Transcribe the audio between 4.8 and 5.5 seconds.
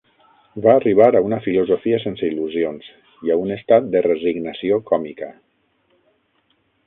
còmica.